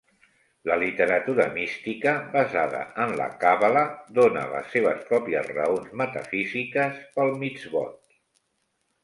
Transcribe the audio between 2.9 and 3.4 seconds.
en la